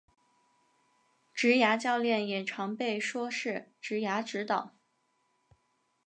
[1.31, 4.73] 职涯教练也常被说是职涯指导。